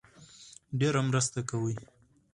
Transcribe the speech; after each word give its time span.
ډېره 0.79 1.01
مرسته 1.09 1.39
کوي 1.49 1.75